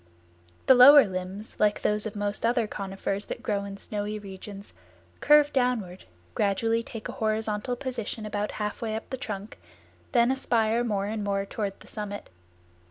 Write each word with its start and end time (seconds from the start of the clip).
The 0.65 0.73
lower 0.73 1.05
limbs, 1.05 1.57
like 1.59 1.83
those 1.83 2.07
of 2.07 2.15
most 2.15 2.43
other 2.43 2.65
conifers 2.65 3.25
that 3.25 3.43
grow 3.43 3.65
in 3.65 3.77
snowy 3.77 4.17
regions, 4.17 4.73
curve 5.19 5.53
downward, 5.53 6.05
gradually 6.33 6.81
take 6.81 7.07
a 7.07 7.11
horizontal 7.21 7.75
position 7.75 8.25
about 8.25 8.53
half 8.53 8.81
way 8.81 8.95
up 8.95 9.07
the 9.11 9.17
trunk, 9.17 9.59
then 10.11 10.31
aspire 10.31 10.83
more 10.83 11.05
and 11.05 11.23
more 11.23 11.45
toward 11.45 11.79
the 11.81 11.87
summit. 11.87 12.29